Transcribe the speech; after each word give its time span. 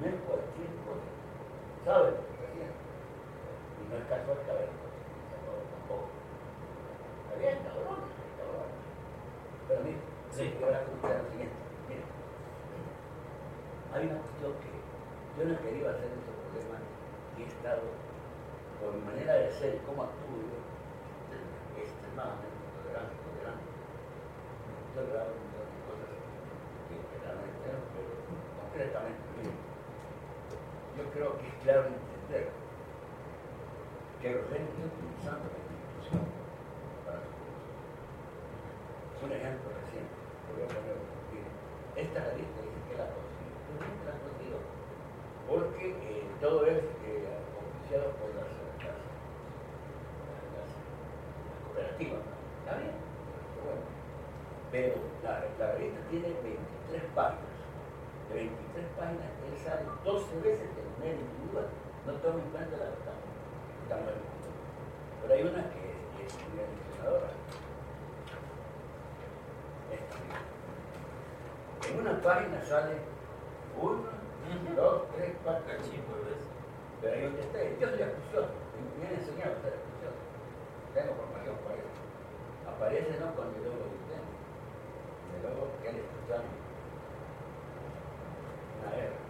no 0.00 0.06
es 0.08 0.16
cualquier 0.26 0.72
cosa. 0.88 1.10
¿Sabe 1.84 2.10
lo 2.10 2.22
que 2.24 2.44
hacía? 2.48 2.68
Y 2.70 3.82
no 3.88 3.94
es 4.00 4.04
casual 4.08 4.38
que 4.44 4.50
a 4.50 4.54
ver, 4.54 4.70
tampoco. 4.70 6.08
Está 6.10 7.32
bien, 7.40 7.56
cabrón, 7.64 8.00
cabrón. 8.36 8.68
Pero 9.68 9.80
mire, 9.84 10.00
Sí. 10.30 10.56
yo 10.58 10.66
ahora 10.66 10.84
comentar 10.84 11.20
lo 11.20 11.28
siguiente. 11.30 11.56
Mire, 11.88 12.04
hay 13.92 14.02
una 14.08 14.18
cuestión 14.22 14.52
que 14.62 14.70
yo 15.36 15.40
no 15.44 15.52
he 15.54 15.58
querido 15.64 15.90
hacer 15.90 16.08
ese 16.10 16.32
problema 16.32 16.76
y 17.36 17.42
he 17.42 17.46
estado, 17.46 17.82
por 18.80 18.94
mi 18.94 19.02
manera 19.04 19.34
de 19.34 19.52
ser 19.58 19.80
cómo 19.84 20.04
actúo 20.04 20.38
yo, 20.40 20.58
extremadamente 21.80 22.56
tolerante, 22.76 23.14
tolerante. 23.24 23.68
He 23.68 24.92
tolerado 24.96 25.30
un 25.32 25.40
montón 25.40 25.66
de 25.70 25.80
cosas 25.88 26.10
que 26.88 26.94
realmente 27.24 27.64
no, 27.72 27.78
pero 27.94 28.10
concretamente, 28.60 29.22
mire, 29.38 29.54
yo 30.98 31.04
creo 31.14 31.29
que 31.29 31.29
es 31.46 31.54
claro 31.62 31.86
entender 31.88 32.50
que 34.20 34.32
Rosén 34.36 34.68
está 34.68 34.84
utilizando 34.84 35.48
la 35.48 35.58
institución 35.64 36.24
para 37.08 37.24
su. 37.24 37.40
Es 39.16 39.20
un 39.24 39.32
ejemplo 39.32 39.68
reciente, 39.80 40.12
lo 40.44 40.60
voy 40.60 40.64
a 40.64 40.68
poner, 40.68 41.00
esta 41.96 42.20
revista 42.32 42.60
dice 42.60 42.80
que 42.88 42.96
la 42.96 43.08
nunca 43.10 44.02
la 44.08 44.16
consigo, 44.20 44.58
porque 45.48 45.84
eh, 45.90 46.28
todo 46.40 46.66
es 46.66 46.84
eh, 47.04 47.28
oficiado 47.56 48.12
por 48.20 48.28
las, 48.36 48.48
las, 48.80 49.00
las, 50.52 50.70
cooperativas, 51.64 52.24
está 52.60 52.76
bien, 52.76 52.96
bueno, 53.64 53.84
pero 54.72 54.94
la, 55.24 55.44
la 55.58 55.72
revista 55.76 56.00
tiene 56.08 56.28
23 56.40 57.04
páginas, 57.16 57.56
de 58.28 58.34
23 58.34 58.84
páginas 58.96 59.30
él 59.48 59.56
sale 59.58 59.84
12 60.04 60.40
veces 60.40 60.79
individual, 61.50 61.66
no 62.06 62.12
toma 62.14 62.42
en 62.42 62.50
cuenta 62.50 62.76
la 62.76 62.86
que 62.86 62.98
estamos, 62.98 63.26
estamos 63.82 64.08
en 64.08 64.14
el 64.14 64.22
mundo. 64.30 64.48
Pero 65.20 65.34
hay 65.34 65.42
una 65.42 65.62
que 65.70 65.82
es 66.24 66.32
muy 66.48 66.60
enriquecedora. 66.62 67.30
En 71.90 72.00
una 72.00 72.22
página 72.22 72.62
sale 72.64 72.94
uno, 73.80 74.06
dos, 74.76 75.02
tres, 75.16 75.32
cuatro, 75.42 75.66
Cachimbo, 75.66 76.14
¿ves? 76.24 76.42
pero 77.00 77.14
ahí 77.14 77.22
donde 77.24 77.40
esté, 77.40 77.76
yo 77.80 77.88
soy 77.88 78.02
acucioso, 78.02 78.54
me 79.00 79.06
han 79.08 79.14
enseñado 79.14 79.56
a 79.56 79.62
ser 79.62 79.74
acucioso. 79.74 80.20
Tengo 80.94 81.14
formación 81.14 81.56
para 81.64 81.80
eso. 81.80 82.02
Aparece 82.68 83.18
no 83.18 83.34
cuando 83.34 83.56
yo 83.58 83.74
lo 83.74 83.90
intento, 83.90 84.34
y 85.26 85.42
luego 85.42 85.72
que 85.82 85.88
él 85.88 85.96
escuchando. 85.96 86.50
Una 88.78 88.96
era, 88.96 89.20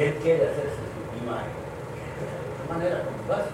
Si 0.00 0.06
él 0.08 0.16
quiere 0.24 0.48
hacerse 0.48 0.80
su 0.80 1.12
imagen, 1.20 1.52
de 1.60 2.64
manera 2.72 3.04
como 3.04 3.20
básica, 3.28 3.52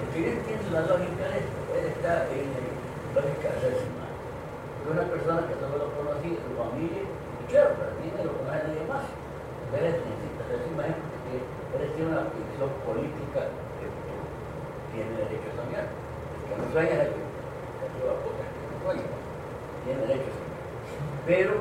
porque 0.00 0.16
él 0.16 0.40
entiende 0.40 0.72
la 0.72 0.88
lógica 0.88 1.28
de 1.28 1.44
esto, 1.44 1.60
él 1.76 1.84
está 1.92 2.24
en 2.32 2.48
la 2.56 3.20
lógica 3.20 3.52
de 3.52 3.56
hacerse 3.60 3.84
imagen. 3.92 4.16
Es 4.80 4.86
una 4.88 5.04
persona 5.12 5.44
que 5.44 5.60
solo 5.60 5.76
lo 5.84 5.92
conocí, 5.92 6.40
su 6.40 6.56
familia, 6.56 7.04
y 7.04 7.42
claro, 7.52 7.76
pero 7.76 8.00
tiene 8.00 8.16
lo 8.16 8.32
conoce 8.32 8.56
a 8.56 8.64
nadie 8.64 8.88
más. 8.88 9.04
Él 9.76 9.84
necesita 9.92 10.40
hacerse 10.48 10.72
imagen 10.72 11.04
porque 11.68 11.92
tiene 11.92 12.08
una 12.16 12.32
posición 12.32 12.70
política 12.88 13.40
que 13.76 13.86
tiene 14.88 15.12
derecho 15.20 15.52
a 15.52 15.68
soñar. 15.68 15.84
El 15.84 16.40
que 16.48 16.54
no 16.64 16.66
sueña 16.72 16.96
es 16.96 17.12
el 17.12 17.20
que 17.92 18.08
puta, 18.24 18.40
el 18.40 18.56
que 18.56 18.66
no 18.72 18.76
sueña, 18.88 19.04
tiene 19.84 20.00
derecho 20.00 20.32
a 20.32 20.36
soñar. 20.40 20.64
Pero 21.28 21.52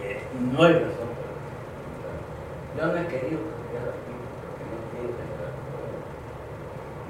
eh, 0.00 0.16
no 0.48 0.64
hay 0.64 0.80
razón 0.80 1.12
para. 1.12 1.31
Yo 2.76 2.86
no 2.86 2.96
he 2.96 3.06
querido 3.06 3.40
cambiar 3.52 3.86
aquí 3.92 4.14
porque 4.16 4.64
no 4.64 4.76
quiero 4.90 5.10
tener 5.12 5.52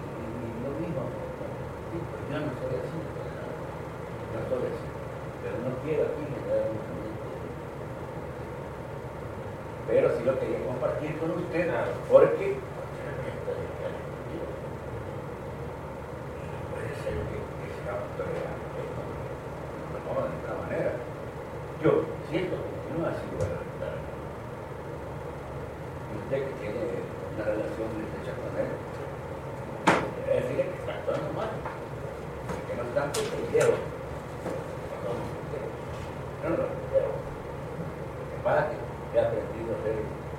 y, 0.03 0.27
y 0.43 0.59
lo 0.65 0.71
mismo, 0.83 1.03
pues 1.07 2.23
yo 2.31 2.37
no 2.43 2.51
soy 2.59 2.75
así, 2.83 2.99
no 2.99 4.41
soy 4.49 4.63
así, 4.67 4.89
pero 5.43 5.55
no 5.63 5.71
quiero 5.85 6.03
aquí 6.11 6.23
generar 6.27 6.67
un 6.67 6.83
ambiente. 6.83 7.23
Pero 9.87 10.07
sí 10.17 10.21
lo 10.25 10.39
quería 10.39 10.67
compartir 10.67 11.19
con 11.19 11.31
usted, 11.39 11.71
porque 12.09 12.47
esto 12.59 13.51
es 13.53 13.71
que 13.77 13.85
hay 13.87 13.99
sentido. 14.03 14.47
No 16.43 16.59
puede 16.73 16.91
ser 17.03 17.15
que, 17.23 17.39
que 17.39 17.67
sigamos 17.77 18.09
tolerando 18.19 18.67
esto, 18.83 19.03
no, 19.03 20.11
de 20.23 20.31
ninguna 20.33 20.55
manera. 20.65 20.93
Yo, 21.83 21.91
si 22.31 22.33
esto 22.41 22.57
continúa 22.57 23.11
así, 23.11 23.27
voy 23.37 23.47
a 23.47 23.59
respetar. 23.59 23.95
Y 26.09 26.15
usted 26.23 26.39
que 26.47 26.55
tiene 26.63 26.83
una 27.35 27.45
relación 27.45 27.89
de 27.93 28.01
estrecha 28.07 28.33
con 28.39 28.55
él, 28.57 28.71
debe 30.25 30.41
decirle 30.41 30.65
que 30.73 30.79
está 30.79 30.93
actuando 30.95 31.29
mal, 31.35 31.51
y 32.93 32.95
que 32.95 33.01
no. 33.59 33.65
No. 36.43 36.51
Lo 36.51 36.57
que 36.57 36.63
que 39.13 39.19
he 39.19 39.21
aprendido 39.21 39.71
a 39.73 39.79
ser 39.85 39.97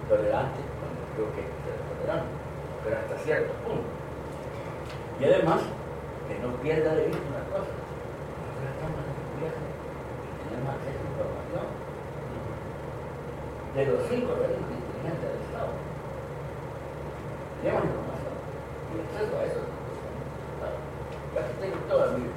tolerante 0.10 0.60
cuando 0.78 1.02
creo 1.16 1.28
que 1.34 1.40
hay 1.42 1.50
que 1.50 1.62
ser 1.66 1.78
tolerante, 1.90 2.34
pero 2.84 2.94
hasta 2.98 3.16
cierto 3.24 3.52
punto. 3.66 3.90
Y 5.20 5.22
además, 5.26 5.62
que 6.28 6.36
no 6.40 6.50
pierda 6.62 6.96
de 6.96 7.06
vista 7.08 7.24
una 7.26 7.44
cosa. 7.50 7.72
Estamos 7.74 9.02
en 9.02 9.08
el 9.10 9.18
gobierno 9.34 9.66
y 9.66 9.68
tenemos 10.46 10.70
acceso 10.78 11.02
a 11.02 11.10
información 11.10 11.66
de 13.74 13.82
los 13.90 13.98
cinco 14.10 14.30
organismos 14.34 14.70
de 14.70 14.78
inteligencia 14.78 15.26
del 15.26 15.42
Estado. 15.42 15.74
Tenemos 17.62 17.84
información 17.90 18.36
y 18.94 19.02
acceso 19.02 19.34
a 19.38 19.44
eso. 19.50 19.62
Yo 21.34 21.42
aquí 21.42 21.54
tengo 21.60 21.78
toda 21.90 22.14
mi 22.14 22.26
A 22.26 22.28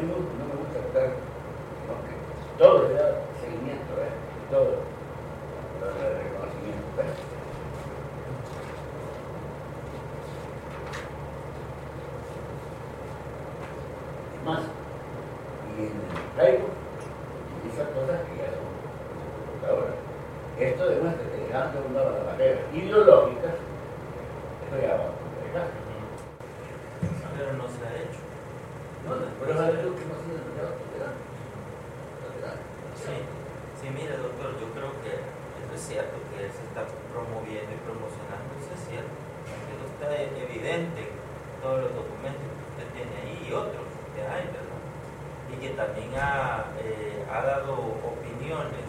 mí 0.00 0.08
no, 0.08 0.16
no 0.16 0.44
me 0.48 0.56
gusta 0.64 0.80
estar, 0.80 1.12
sino 1.12 1.92
que 2.08 2.16
todo 2.56 2.88
le 2.88 2.94
da 2.94 3.20
seguimiento, 3.38 3.92
¿eh? 4.00 4.08
todo 4.50 4.80
lo 5.80 5.86
de 5.92 6.22
reconocimiento. 6.24 6.88
¿ves? 6.96 7.12
Es 14.32 14.35
más, 14.46 14.62
y 15.74 15.90
en 15.90 15.98
el 15.98 16.30
Facebook 16.38 16.70
utiliza 16.70 17.90
cosas 17.90 18.22
que 18.30 18.38
ya 18.38 18.54
son 18.54 18.70
computadoras. 18.70 19.98
Esto 20.56 20.82
demuestra 20.86 21.26
que 21.26 21.42
dejando 21.50 21.74
a 21.76 21.82
un 21.82 21.94
lado 21.94 22.10
las 22.14 22.26
barreras 22.30 22.62
ideológicas, 22.72 23.58
esto 23.58 24.76
ya 24.80 24.94
va 24.96 25.10
a. 25.10 25.16
Pero 27.36 27.52
no 27.60 27.68
se 27.68 27.80
ha 27.84 27.92
hecho. 27.92 28.22
No, 29.04 29.20
pero 29.40 29.52
es 29.52 29.60
algo 29.60 29.92
que 29.92 30.04
sido 30.04 30.36
demasiado 30.40 30.72
tolerantes. 30.80 31.36
Tolerantes. 32.22 32.68
Sí, 32.96 33.16
sí, 33.76 33.86
mire 33.92 34.16
doctor, 34.16 34.56
yo 34.56 34.72
creo 34.72 34.92
que 35.04 35.20
eso 35.20 35.72
es 35.76 35.82
cierto 35.84 36.16
que 36.32 36.44
él 36.44 36.50
se 36.52 36.64
está 36.64 36.88
promoviendo 37.12 37.72
y 37.72 37.80
promocionando, 37.84 38.48
eso 38.56 38.72
es 38.72 38.82
cierto. 38.88 39.12
Eso 39.68 39.84
está 39.84 40.08
evidente 40.16 41.12
en 41.12 41.56
todos 41.60 41.84
los 41.84 41.92
documentos 41.92 42.40
que 42.40 42.64
usted 42.72 42.88
tiene 42.96 43.12
ahí 43.20 43.36
y 43.44 43.52
otros 43.52 43.84
que 44.16 44.24
hay, 44.24 44.48
¿verdad? 44.48 44.80
Y 45.52 45.60
eh, 46.16 47.24
ha 47.30 47.42
dado 47.44 47.74
opiniones 48.00 48.88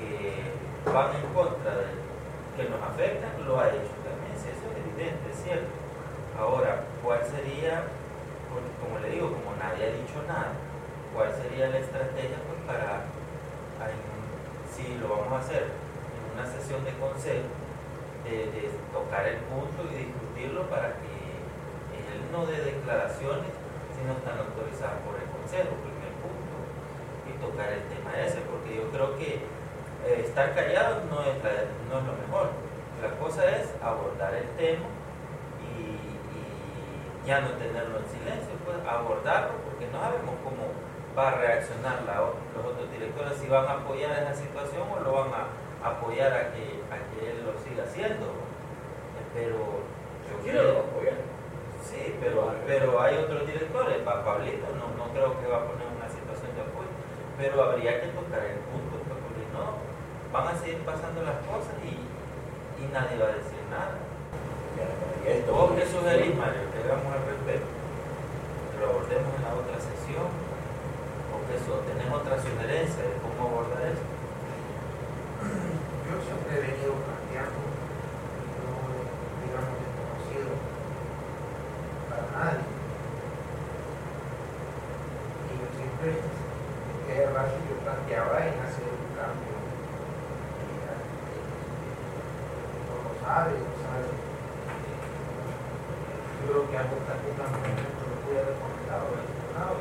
que 0.00 0.90
van 0.90 1.12
en 1.16 1.28
contra 1.34 1.76
de 1.76 2.06
que 2.56 2.70
nos 2.70 2.80
afectan, 2.80 3.36
lo 3.44 3.60
ha 3.60 3.68
hecho 3.68 3.92
también, 4.00 4.32
sí, 4.40 4.48
eso 4.48 4.64
es 4.72 4.80
evidente, 4.80 5.28
es 5.28 5.42
cierto. 5.44 5.68
Ahora, 6.40 6.88
¿cuál 7.04 7.20
sería, 7.28 7.84
como 8.80 8.98
le 9.00 9.10
digo, 9.10 9.36
como 9.36 9.52
nadie 9.60 9.84
ha 9.84 9.92
dicho 9.92 10.24
nada, 10.24 10.56
cuál 11.12 11.28
sería 11.36 11.68
la 11.68 11.78
estrategia 11.78 12.40
pues, 12.48 12.60
para, 12.64 13.04
si 14.72 14.96
lo 14.96 15.08
vamos 15.08 15.32
a 15.32 15.44
hacer 15.44 15.68
en 15.68 16.24
una 16.32 16.48
sesión 16.48 16.84
de 16.84 16.96
consejo, 16.96 17.52
de, 18.24 18.72
tocar 18.92 19.28
el 19.28 19.36
punto 19.52 19.84
y 19.92 20.08
discutirlo 20.08 20.64
para 20.72 20.96
que 21.04 21.12
él 21.12 22.24
no 22.32 22.46
dé 22.48 22.58
declaraciones 22.58 23.52
si 23.92 24.00
no 24.08 24.16
están 24.16 24.40
autorizadas 24.40 25.04
por 25.04 25.20
el 25.20 25.28
consejo, 25.28 25.76
tocar 27.40 27.72
el 27.72 27.82
tema 27.88 28.10
ese, 28.20 28.40
porque 28.50 28.76
yo 28.76 28.90
creo 28.90 29.16
que 29.18 29.34
eh, 30.06 30.22
estar 30.24 30.54
callados 30.54 31.04
no 31.10 31.20
es, 31.22 31.36
la- 31.42 31.66
no 31.90 31.98
es 32.00 32.04
lo 32.06 32.14
mejor. 32.26 32.50
La 33.02 33.10
cosa 33.18 33.44
es 33.56 33.72
abordar 33.82 34.34
el 34.34 34.48
tema 34.56 34.86
y, 35.60 35.82
y 35.82 37.26
ya 37.26 37.40
no 37.40 37.50
tenerlo 37.60 37.98
en 37.98 38.06
silencio, 38.08 38.54
pues 38.64 38.76
abordarlo, 38.88 39.52
porque 39.64 39.86
no 39.92 40.00
sabemos 40.00 40.34
cómo, 40.44 40.72
va 41.16 41.28
a 41.30 41.34
reaccionar 41.36 42.02
la, 42.06 42.20
los 42.54 42.64
otros 42.64 42.90
directores, 42.92 43.36
si 43.38 43.48
van 43.48 43.66
a 43.66 43.72
apoyar 43.80 44.12
esa 44.22 44.34
situación 44.34 44.84
o 44.92 45.00
lo 45.00 45.12
van 45.12 45.30
a 45.32 45.88
apoyar 45.88 46.32
a 46.32 46.52
que, 46.52 46.80
a 46.92 46.96
que 47.12 47.30
él 47.30 47.44
lo 47.44 47.52
siga 47.64 47.84
haciendo. 47.84 48.32
Pero 49.34 49.56
yo 50.28 50.34
quiero 50.42 50.80
apoyar. 50.80 51.16
Sí, 51.82 52.16
pero, 52.20 52.52
pero 52.66 53.00
hay 53.00 53.16
otros 53.16 53.46
directores, 53.46 53.98
para 53.98 54.24
Pablito 54.24 54.66
no, 54.74 54.90
no 54.96 55.12
creo 55.12 55.38
que 55.40 55.46
va 55.46 55.58
a 55.58 55.64
poner 55.68 55.86
una 55.86 56.08
situación 56.08 56.50
de 56.56 56.62
apoyo, 56.62 56.90
pero 57.36 57.62
habría 57.62 58.00
que 58.00 58.08
tocar 58.08 58.44
el 58.44 58.60
punto, 58.72 58.96
pues, 59.04 59.20
porque 59.20 59.44
no, 59.52 59.76
van 60.32 60.48
a 60.48 60.58
seguir 60.58 60.80
pasando 60.84 61.22
las 61.22 61.38
cosas 61.44 61.76
y, 61.84 62.00
y 62.80 62.88
nadie 62.92 63.18
va 63.18 63.28
a 63.28 63.36
decir 63.36 63.60
nada. 63.70 64.06
¿Vos 65.50 65.72
qué 65.74 65.86
sugerís, 65.86 66.36
Mario? 66.36 66.70
Que 66.70 66.84
hagamos 66.84 67.10
al 67.10 67.26
respecto. 67.26 67.66
Que 68.70 68.78
lo 68.78 68.94
abordemos 68.94 69.32
en 69.34 69.42
la 69.42 69.58
otra 69.58 69.74
sesión. 69.80 70.30
¿O 71.32 71.36
que 71.48 71.56
eso, 71.58 71.82
tenés 71.82 72.12
otra 72.12 72.38
sugerencia 72.38 73.02
de 73.02 73.16
cómo 73.18 73.48
abordar 73.48 73.90
esto? 73.90 74.06
Yo 76.06 76.14
siempre 76.22 76.52
he 76.54 76.60
venido 76.60 76.94
planteando, 77.02 77.58
no 78.62 78.70
digamos 79.42 79.74
desconocido 79.82 80.50
para 82.06 82.26
nadie. 82.30 82.64
Y 85.42 85.52
yo 85.58 85.66
siempre, 85.74 86.35
yo 87.26 87.74
planteaba 87.82 88.38
en 88.38 88.54
hacer 88.62 88.86
un 88.86 89.10
cambio. 89.18 89.58
No 92.86 92.94
lo 93.02 93.12
sabe, 93.18 93.50
lo 93.58 93.74
sabe. 93.82 94.06
Yo 96.38 96.42
creo 96.46 96.70
que 96.70 96.76
algo 96.78 96.96
también 97.02 97.34
lo 97.34 98.14
pude 98.22 98.38
haber 98.38 98.54
comentado 98.62 99.10
el 99.18 99.26
Senado. 99.26 99.74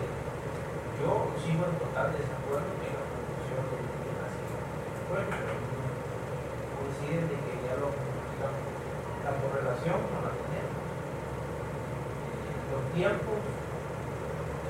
Yo 0.97 1.09
sigo 1.37 1.69
en 1.69 1.77
total 1.77 2.17
desacuerdo 2.17 2.65
que 2.81 2.89
la 2.97 3.05
producción 3.13 3.61
de 3.61 4.09
la 4.17 4.27
bueno, 5.05 5.37
coinciden 6.73 7.29
de 7.29 7.37
que 7.45 7.53
ya 7.61 7.77
lo 7.77 7.93
digamos, 7.93 8.65
la 9.21 9.33
correlación 9.37 10.01
no 10.01 10.17
la 10.25 10.33
tenemos. 10.33 10.81
Los 12.73 12.83
tiempos, 12.97 13.37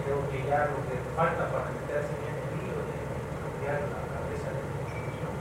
creo 0.04 0.20
que 0.28 0.44
ya 0.44 0.68
lo 0.76 0.84
que 0.84 1.00
falta 1.16 1.48
para 1.48 1.72
meterse 1.72 2.12
en 2.20 2.35
la 3.74 4.06
cabeza 4.14 4.54
de 4.54 4.62
la 4.62 4.70
construcción, 4.78 5.34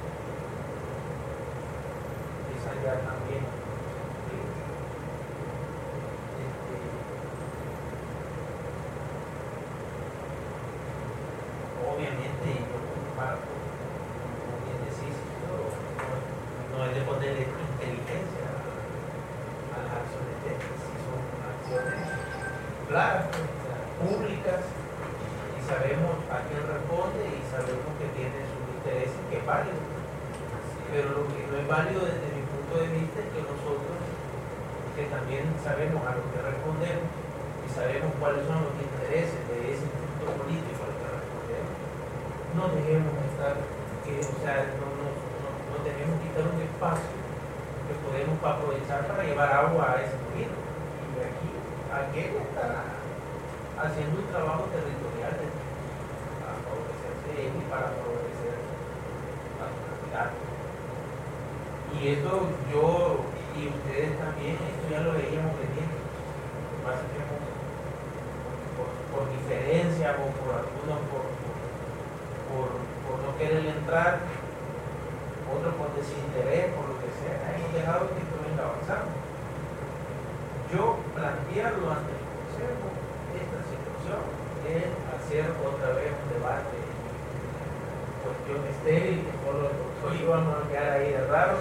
esa 2.56 2.72
ya 2.80 2.94
también. 3.04 3.44
Este, 6.40 6.76
obviamente, 11.84 12.48
yo 12.64 12.78
comparto 12.80 13.52
como 14.40 14.56
bien 14.64 14.80
decís, 14.88 15.16
no, 16.72 16.80
es 16.84 16.94
de 16.94 17.02
ponerle 17.04 17.44
inteligencia 17.44 18.48
a 19.68 19.78
las 19.84 19.92
acciones 20.00 20.36
de 20.48 20.52
si 20.56 20.96
son 21.04 21.20
acciones 21.44 22.08
claras, 22.88 23.28
públicas, 24.00 24.60
y 25.54 25.60
sabemos 25.64 26.20
a 26.28 26.44
quién 26.44 26.60
responde 26.60 27.24
y 27.24 27.40
sabemos 27.48 27.90
que 27.96 28.06
tiene 28.12 28.44
sus 28.44 28.64
intereses, 28.76 29.16
que 29.30 29.33
válido. 29.46 29.80
Pero 30.90 31.06
lo 31.16 31.22
que 31.30 31.40
no 31.48 31.54
es 31.60 31.66
válido 31.68 32.00
desde 32.04 32.28
mi 32.34 32.44
punto 32.48 32.74
de 32.80 32.88
vista 32.98 33.18
es 33.20 33.28
que 33.32 33.42
nosotros, 33.44 33.96
que 34.96 35.04
también 35.08 35.52
sabemos 35.62 36.00
a 36.04 36.16
lo 36.16 36.24
que 36.32 36.40
respondemos 36.40 37.08
y 37.64 37.68
sabemos 37.72 38.10
cuáles 38.20 38.44
son 38.48 38.68
los 38.68 38.76
intereses 38.76 39.40
de 39.48 39.56
ese 39.72 39.84
instituto 39.84 40.34
político 40.38 40.80
al 40.84 40.94
que 40.96 41.08
respondemos, 41.08 41.74
no 42.56 42.64
dejemos 42.72 43.12
de 43.20 43.26
estar 43.32 43.54
o 44.04 44.36
sea, 44.44 44.68
no, 44.76 44.84
no, 45.00 45.08
no, 45.16 45.48
no 45.72 45.76
tenemos 45.80 46.20
que 46.20 46.28
quitar 46.28 46.44
un 46.44 46.60
espacio 46.60 47.16
que 47.88 47.96
podemos 48.04 48.36
aprovechar 48.36 49.08
para 49.08 49.24
llevar 49.24 49.48
agua 49.48 49.96
a 49.96 50.04
ese 50.04 50.12
molino. 50.28 50.52
Y 50.52 51.24
aquí, 51.24 51.48
aquel 51.88 52.36
está 52.44 53.00
haciendo 53.80 54.20
un 54.20 54.28
trabajo 54.28 54.68
territorial 54.68 55.40
de, 55.40 55.48
para 56.36 56.56
favorecerse 56.68 57.32
y 57.48 57.62
para 57.72 57.96
favorecer 57.96 58.73
Y 62.00 62.08
esto 62.08 62.48
yo 62.70 63.18
y 63.54 63.68
ustedes 63.70 64.18
también, 64.18 64.54
esto 64.54 64.84
ya 64.90 65.00
lo 65.00 65.12
veíamos 65.14 65.54
venir. 65.58 65.90
Pasa 66.82 67.02
que 67.10 67.22
por, 68.74 68.88
por 69.10 69.24
diferencia 69.30 70.14
o 70.18 70.26
por 70.38 70.54
algunos, 70.54 71.00
por, 71.10 71.24
por, 72.50 72.68
por 73.06 73.16
no 73.22 73.30
querer 73.38 73.66
entrar, 73.66 74.20
otros 75.50 75.74
por 75.74 75.94
desinterés, 75.94 76.74
por 76.74 76.94
lo 76.94 76.96
que 76.98 77.10
sea, 77.18 77.54
hemos 77.54 77.72
dejado 77.74 78.10
que 78.10 78.22
esto 78.22 78.36
venga 78.42 78.62
avanzando. 78.70 79.14
Yo 80.70 80.98
plantearlo 81.14 81.90
ante 81.90 82.10
el 82.10 82.22
Consejo, 82.34 82.86
esta 83.34 83.60
situación, 83.66 84.22
es 84.66 84.86
hacer 85.14 85.46
otra 85.62 85.94
vez 85.94 86.10
un 86.10 86.28
debate, 86.34 86.78
cuestión 88.22 88.60
estéril, 88.66 89.23
que 90.10 90.18
doctor 90.18 90.20
íbamos 90.20 90.54
a 90.60 90.68
quedar 90.68 90.90
ahí 91.00 91.12
de 91.12 91.26
raro, 91.26 91.56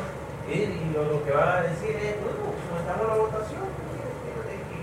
y, 0.47 0.53
y 0.53 0.91
lo, 0.93 1.05
lo, 1.05 1.23
que 1.23 1.31
van 1.31 1.49
a 1.49 1.61
decir 1.63 1.95
es, 1.95 2.19
bueno, 2.19 2.51
sometamos 2.67 3.07
la 3.07 3.15
votación, 3.15 3.63
de 3.63 4.55
que 4.67 4.79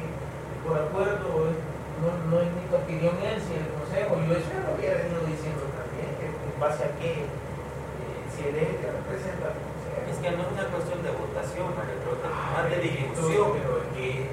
por 0.65 0.77
acuerdo 0.81 1.53
no, 2.01 2.09
no 2.33 2.37
es 2.41 2.49
ni 2.57 2.65
tu 2.65 2.77
opinión 2.77 3.15
él, 3.21 3.37
si 3.45 3.61
el 3.61 3.69
Consejo, 3.77 4.17
yo 4.25 4.33
eso 4.41 4.49
ya 4.49 4.65
lo 4.65 4.73
había 4.73 5.05
venido 5.05 5.21
diciendo 5.29 5.69
también, 5.77 6.09
que 6.17 6.33
en 6.33 6.57
base 6.57 6.89
a 6.89 6.91
qué, 6.97 7.29
eh, 7.29 8.21
si 8.33 8.41
el 8.49 8.57
eje 8.57 8.89
representa 8.89 9.53
al 9.53 9.57
Consejo. 9.61 10.01
Es 10.09 10.17
que 10.17 10.31
no 10.33 10.41
es 10.41 10.51
una 10.57 10.67
cuestión 10.73 10.99
de 11.05 11.13
votación, 11.13 11.69
Mario, 11.77 12.01
que 12.01 12.09
es 12.09 12.21
Ah, 12.25 12.53
más 12.57 12.65
de 12.73 12.79
discusión. 12.81 13.53
pero 13.61 13.85
es 13.85 13.89
que, 13.93 14.31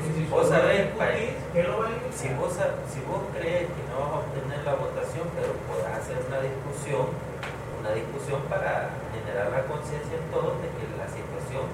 si 0.00 0.24
Vos 0.30 0.48
sabés, 0.48 0.88
¿qué 1.52 1.62
lo 1.64 1.78
va 1.78 1.92
a 1.92 2.12
Si 2.14 2.28
vos, 2.34 2.54
si 2.88 3.00
vos 3.04 3.22
crees 3.36 3.68
que 3.68 3.82
no 3.90 4.00
vas 4.00 4.10
a 4.10 4.18
obtener 4.24 4.60
la 4.64 4.74
votación, 4.80 5.26
pero 5.36 5.52
podrás 5.68 6.00
hacer 6.00 6.22
una 6.24 6.40
discusión, 6.40 7.19
una 7.80 7.96
discusión 7.96 8.44
para 8.52 8.92
generar 9.08 9.48
la 9.48 9.64
conciencia 9.64 10.12
en 10.12 10.28
todos 10.28 10.60
de 10.60 10.68
que 10.68 10.84
la 11.00 11.08
situación 11.08 11.64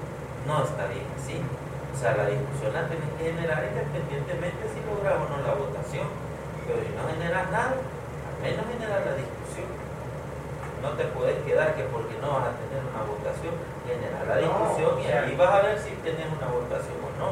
no 0.47 0.63
está 0.63 0.87
bien 0.87 1.03
así. 1.19 1.35
O 1.43 1.95
sea, 1.99 2.15
la 2.15 2.31
discusión 2.31 2.71
la 2.71 2.87
tenés 2.87 3.11
que 3.19 3.35
generar 3.35 3.67
independientemente 3.67 4.71
si 4.71 4.79
logras 4.87 5.19
o 5.19 5.25
no 5.27 5.43
la 5.43 5.53
votación. 5.59 6.07
Pero 6.63 6.79
si 6.79 6.91
no 6.95 7.03
generas 7.11 7.51
nada, 7.51 7.75
al 7.75 8.37
menos 8.39 8.63
generar 8.71 9.03
la 9.03 9.15
discusión. 9.19 9.67
No 10.79 10.95
te 10.95 11.03
puedes 11.11 11.43
quedar 11.43 11.75
que 11.75 11.83
porque 11.91 12.15
no 12.21 12.39
vas 12.39 12.53
a 12.53 12.59
tener 12.61 12.79
una 12.85 13.03
votación, 13.03 13.55
generar 13.83 14.23
la 14.23 14.35
No, 14.39 14.47
discusión 14.47 14.91
y 15.03 15.05
ahí 15.11 15.35
vas 15.35 15.51
a 15.51 15.61
ver 15.67 15.75
si 15.79 15.91
tenés 16.05 16.29
una 16.31 16.47
votación 16.47 17.01
o 17.03 17.11
no. 17.19 17.29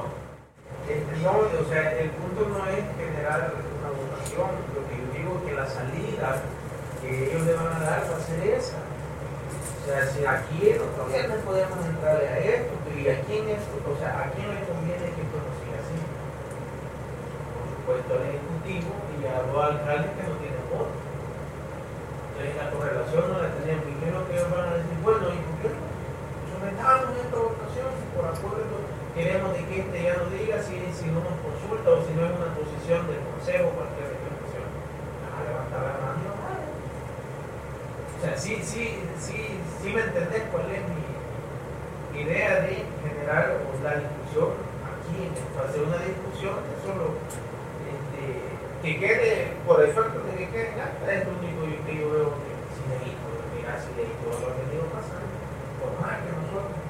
Este, 0.89 1.13
no, 1.23 1.45
o 1.45 1.65
sea, 1.69 1.97
el 1.97 2.09
punto 2.11 2.41
no 2.49 2.65
es 2.69 2.83
generar 2.97 3.53
una 3.53 3.89
votación, 3.93 4.49
lo 4.73 4.81
que 4.89 4.97
yo 4.97 5.05
digo 5.13 5.31
es 5.39 5.41
que 5.45 5.53
la 5.55 5.67
salida 5.69 6.41
que 7.01 7.29
ellos 7.29 7.44
le 8.31 8.37
van 8.37 8.47
a 8.47 8.49
dar 8.49 8.57
va 8.57 8.57
a 8.57 8.57
ser 8.57 8.57
esa. 8.57 8.79
O 9.81 9.85
sea, 9.85 10.01
si 10.09 10.25
aquí 10.25 10.57
ya 10.65 11.27
no 11.27 11.35
podemos 11.45 11.85
entrarle 11.85 12.27
a 12.27 12.37
esto, 12.39 12.73
y 12.95 13.09
a 13.09 13.21
quién 13.21 13.49
esto, 13.49 13.75
o 13.85 13.97
sea, 13.99 14.25
a 14.25 14.31
quién 14.33 14.49
le 14.49 14.65
conviene 14.65 15.13
que 15.13 15.21
esto 15.21 15.37
no 15.37 15.51
siga 15.61 15.77
así. 15.77 15.97
Por 17.53 17.65
supuesto 17.69 18.09
al 18.17 18.25
Ejecutivo 18.33 18.91
y 19.13 19.29
a 19.29 19.45
los 19.45 19.57
alcaldes 19.61 20.11
que 20.17 20.23
no 20.25 20.35
tienen 20.41 20.65
voto. 20.73 20.95
Entonces 22.33 22.55
la 22.57 22.71
correlación 22.73 23.23
no 23.29 23.37
la 23.37 23.49
tenemos. 23.61 23.85
¿Y 23.85 24.09
lo 24.09 24.25
que 24.25 24.33
ellos 24.33 24.49
van 24.49 24.67
a 24.69 24.77
decir? 24.81 24.97
Bueno, 25.05 25.25
¿y 25.29 25.39
por 25.45 25.55
qué 25.61 25.69
no? 25.69 25.81
Sometamos 26.49 27.13
esta 27.13 27.37
votación 27.37 27.89
por 28.15 28.25
acuerdo 28.25 28.95
queremos 29.15 29.53
de 29.55 29.63
que 29.63 29.79
este 29.79 30.03
ya 30.03 30.13
nos 30.19 30.29
diga 30.29 30.59
si, 30.59 30.75
si 30.91 31.07
no 31.07 31.23
nos 31.23 31.39
consulta 31.39 31.87
o 31.87 32.03
si 32.03 32.11
no 32.19 32.27
es 32.27 32.35
una 32.35 32.51
posición 32.51 33.07
del 33.07 33.23
consejo 33.23 33.71
cualquier 33.71 34.11
reclamación. 34.11 34.67
A 35.31 35.39
levantar 35.39 35.81
la 35.87 35.95
mano 36.03 36.19
y 36.19 36.27
no 36.27 36.35
vale. 36.35 36.67
O 38.11 38.14
sea, 38.25 38.37
sí, 38.37 38.57
sí, 38.63 38.97
sí, 39.19 39.37
sí 39.81 39.93
me 39.93 40.01
entendés 40.01 40.43
cuál 40.51 40.65
es 40.71 40.81
mi 40.89 42.21
idea 42.21 42.61
de 42.61 42.85
generar 43.05 43.53
la 43.83 44.01
discusión 44.01 44.57
aquí, 44.81 45.29
hacer 45.61 45.81
una 45.85 46.01
discusión 46.01 46.57
de 46.65 46.73
solo 46.81 47.21
este, 47.85 48.25
que 48.81 48.91
quede, 48.99 49.53
por 49.67 49.83
efecto 49.83 50.25
de 50.25 50.33
que 50.37 50.49
quede 50.49 50.73
en 50.73 50.79
acta, 50.81 51.05
es 51.13 51.27
lo 51.27 51.37
único 51.37 51.69
que 51.85 51.93
yo 51.93 52.09
veo 52.09 52.29
que 52.41 52.49
si 52.73 52.81
necesito, 52.89 53.29
mira, 53.53 53.77
si 53.77 53.93
necesito 53.93 54.25
lo 54.25 54.57
que 54.57 54.61
venido 54.65 54.89
pasando, 54.89 55.29
por 55.77 55.91
más 56.01 56.17
que 56.25 56.33
nosotros 56.33 56.81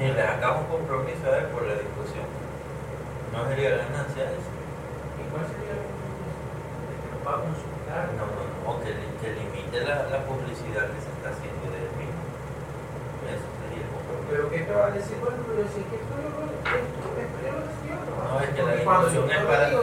Y 0.00 0.16
le 0.16 0.22
sacamos 0.24 0.64
un 0.64 0.70
compromiso 0.80 1.22
a 1.28 1.44
ver 1.44 1.46
por 1.52 1.62
la 1.68 1.76
discusión. 1.76 2.28
No 3.36 3.44
sería 3.50 3.84
ganancia 3.84 4.32
eso. 4.32 4.50
¿Y 5.18 5.22
cuál 5.28 5.44
sería 5.44 5.76
el 5.76 5.82
compromiso? 5.82 6.40
De 6.88 6.94
que 6.94 7.08
nos 7.10 7.20
va 7.20 7.32
a 7.34 7.42
consultar. 7.42 8.04
No, 8.14 8.24
no, 8.30 8.53
no, 8.64 8.80
que, 8.80 8.90
que 9.20 9.28
limite 9.36 9.80
la, 9.84 10.08
la 10.08 10.18
publicidad 10.24 10.88
que 10.88 10.98
se 11.04 11.10
está 11.14 11.28
haciendo 11.36 11.64
del 11.68 11.88
mismo. 12.00 12.20
Eso 13.28 13.46
sería. 13.60 13.84
Pero 14.30 14.48
¿qué 14.50 14.58
te 14.64 14.72
va 14.72 14.86
a 14.86 14.90
decir? 14.90 15.16
Bueno, 15.20 15.36
pero 15.44 15.62
si 15.68 15.80
es 15.80 15.86
que 15.92 15.96
esto 16.00 16.14
decía, 16.16 16.40
No, 18.24 18.40
es 18.40 18.48
que 18.56 18.62
la 18.62 18.74
discusión 18.74 19.30
es 19.30 19.44
para- 19.44 19.70
no 19.70 19.82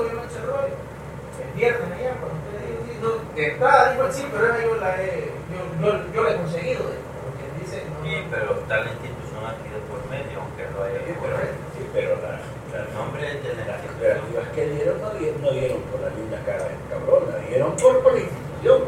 el 1.41 1.57
viernes 1.57 1.91
allá, 1.97 2.13
cuando 2.21 2.37
usted 2.37 2.59
dijo, 2.85 3.01
no, 3.01 3.35
de 3.35 3.45
entrada 3.51 3.91
dijo 3.93 4.05
sí, 4.11 4.27
pero 4.31 4.45
esa 4.53 4.61
yo 4.63 4.75
la 4.75 5.01
he, 5.01 5.31
yo, 5.49 5.59
yo, 5.81 6.13
yo 6.13 6.23
la 6.23 6.29
he 6.31 6.35
conseguido, 6.37 6.81
porque 6.85 7.45
dice, 7.59 7.83
no, 7.89 8.01
Sí, 8.05 8.27
pero 8.29 8.59
está 8.61 8.75
la 8.81 8.91
institución 8.91 9.41
aquí 9.47 9.67
de 9.73 9.79
por 9.89 10.01
medio, 10.09 10.35
aunque 10.41 10.63
lo 10.73 10.83
haya 10.83 10.99
Sí, 11.01 11.81
pero 11.93 12.15
las, 12.21 12.41
El 12.71 12.93
nombre 12.93 13.21
es 13.27 13.43
de 13.43 13.51
la 13.55 13.65
las 13.73 13.81
cooperativas 13.81 14.47
que 14.55 14.63
dieron 14.69 15.01
no 15.01 15.09
dieron, 15.11 15.41
no 15.41 15.51
dieron 15.51 15.81
por 15.89 15.99
la 16.01 16.09
linda 16.15 16.39
cara 16.45 16.63
del 16.65 16.81
cabrón, 16.89 17.23
la 17.31 17.37
dieron 17.47 17.75
por, 17.77 17.99
por 18.03 18.13
la 18.13 18.19
institución. 18.21 18.79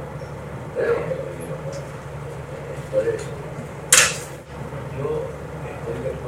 Pero 0.75 0.93
que 0.93 1.15
lo 1.19 1.25
dieron. 1.33 1.59
Entonces, 2.85 3.24
yo 4.97 5.09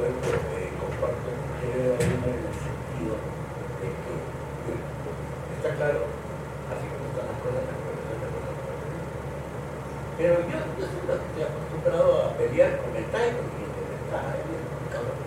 de 0.02 0.08
acuerdo, 0.12 0.40
eh, 0.56 0.70
comparto 0.80 1.28
Jeremy 1.60 1.94
Abrina 1.96 2.26
en 2.36 2.42
el 2.46 2.56
sentido 2.56 3.14
de 3.80 3.88
que 4.02 4.14
está 5.56 5.68
claro, 5.76 6.00
así 6.72 6.84
como 6.90 7.04
están 7.10 7.26
las 7.32 7.38
cosas, 7.40 7.62
las 7.64 7.78
cosas, 7.80 8.04
las 8.06 8.20
las 8.20 8.32
cosas. 8.36 8.76
Pero 10.16 10.34
yo, 10.48 10.58
yo 10.76 10.84
estoy 10.84 11.42
acostumbrado 11.44 12.08
a 12.24 12.28
pelear 12.36 12.70
con 12.80 12.90
el 12.96 13.06
TAE, 13.12 13.30
porque 13.36 13.62
el 13.64 13.76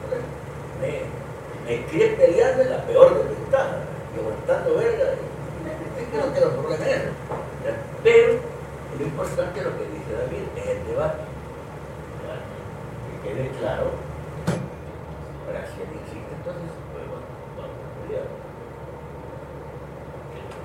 por 0.01 0.11
él. 0.17 0.25
Me, 0.81 0.91
me 1.65 1.85
quiere 1.85 2.15
pelear 2.15 2.57
de 2.57 2.65
la 2.65 2.79
peor 2.85 3.09
de 3.17 3.23
las 3.25 3.33
ventajas, 3.37 3.81
y 4.15 4.19
aguantando 4.19 4.75
verga, 4.75 5.07
y 5.13 5.29
y 6.01 6.05
creo 6.11 6.33
que 6.33 6.39
los 6.41 6.53
problemas 6.53 6.87
es. 6.87 7.03
Pero 8.03 8.33
lo 8.97 9.05
importante 9.05 9.59
es 9.59 9.65
lo 9.65 9.77
que 9.77 9.85
dice 9.93 10.11
David, 10.17 10.45
es 10.55 10.67
el 10.69 10.87
debate. 10.87 11.21
Que 13.21 13.29
quede 13.29 13.49
claro, 13.59 13.91
ahora 15.45 15.61
si 15.67 15.81
él 15.83 15.91
existe, 16.01 16.31
entonces, 16.39 16.71
pues 16.93 17.03
bueno, 17.05 17.27
vamos 17.59 17.77
a 17.77 17.89
pelear. 18.07 18.27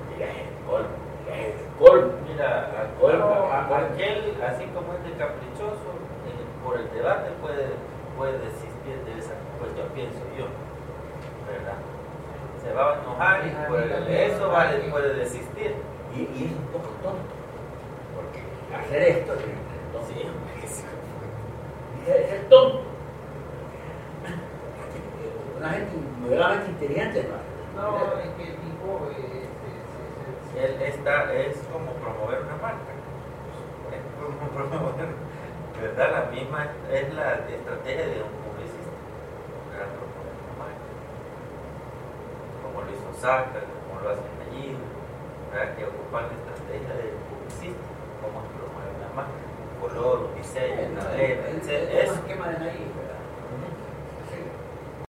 Que 0.08 0.14
ya 0.22 0.28
es 0.30 0.38
el 0.48 0.54
colmo, 0.64 0.96
ya 1.26 1.34
es 1.34 1.46
el 1.58 1.68
colmo. 1.76 2.12
Mira, 2.30 2.48
a- 2.70 2.94
Colmo, 3.00 3.24
a- 3.26 3.64
a- 3.64 3.68
colmo. 3.68 3.84
aquel, 3.92 4.38
así 4.40 4.64
como 4.72 4.94
es 4.94 5.02
de 5.04 5.12
caprichoso, 5.18 5.90
eh, 6.30 6.46
por 6.64 6.78
el 6.78 6.88
debate 6.94 7.30
puede, 7.42 7.74
de 8.64 9.18
esa 9.18 9.34
cuestión, 9.58 9.88
pienso 9.94 10.18
yo, 10.38 10.46
¿verdad? 11.50 11.78
Se 12.62 12.72
va 12.72 12.92
a 12.94 12.98
enojar 13.00 13.46
y 13.46 13.50
por 13.68 13.80
el- 13.80 14.08
eso 14.08 14.50
vale, 14.50 14.78
puede 14.90 15.14
desistir. 15.14 15.74
Y, 16.14 16.20
y 16.20 16.44
es 16.46 16.52
un 16.52 16.66
poco 16.72 16.88
tonto, 17.02 17.34
porque 18.14 18.40
hacer 18.76 19.02
esto 19.02 19.34
es 19.34 19.40
tonto. 19.92 20.06
Sí, 20.08 20.22
es 22.06 22.32
es 22.32 22.48
tonto. 22.48 22.82
Una 25.58 25.68
gente 25.70 25.92
moderadamente 26.20 26.70
inteligente, 26.72 27.28
¿no? 27.76 27.82
no, 27.82 28.18
es 28.20 28.28
que 28.36 28.42
el 28.50 28.56
tipo, 28.56 29.08
eh, 29.16 30.64
Él 30.64 30.82
está, 30.82 31.32
es 31.34 31.56
como 31.72 31.92
promover 31.94 32.40
una 32.42 32.56
marca. 32.56 32.92
Es 33.90 34.00
como 34.38 34.48
promover, 34.50 35.08
¿verdad? 35.80 36.12
La 36.12 36.30
misma 36.30 36.66
es 36.92 37.14
la 37.14 37.34
estrategia 37.48 38.06
de 38.06 38.22
un. 38.22 38.43
Marca. 39.82 40.86
Como 42.62 42.82
lo 42.82 42.90
hizo 42.90 43.10
Saca, 43.20 43.60
como 43.88 44.00
lo 44.02 44.10
hacen 44.10 44.30
allí, 44.46 44.76
¿verdad? 45.50 45.74
Que 45.76 45.84
ocupan 45.84 46.30
la 46.30 46.34
estrategia 46.38 46.94
del 46.94 47.18
publicista. 47.26 47.86
Cómo 48.22 48.46
promover 48.54 48.90
una 48.94 49.10
marca. 49.14 49.34
Un 49.34 49.76
color, 49.82 50.30
un 50.30 50.34
diseño, 50.36 50.92
una 50.92 51.10
letra, 51.16 51.50
etc. 51.50 51.68
el 51.90 53.13